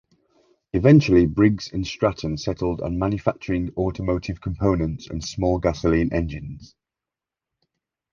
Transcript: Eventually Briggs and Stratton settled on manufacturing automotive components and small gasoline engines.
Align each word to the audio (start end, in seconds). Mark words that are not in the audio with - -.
Eventually 0.73 1.27
Briggs 1.27 1.71
and 1.71 1.85
Stratton 1.85 2.35
settled 2.35 2.81
on 2.81 2.97
manufacturing 2.97 3.71
automotive 3.77 4.41
components 4.41 5.07
and 5.07 5.23
small 5.23 5.59
gasoline 5.59 6.09
engines. 6.11 6.73